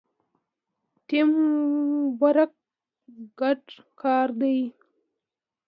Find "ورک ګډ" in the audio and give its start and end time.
2.21-3.61